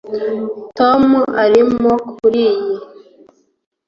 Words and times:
Tom 0.77 1.03
arimo 1.43 1.91
kuriyi 2.15 2.75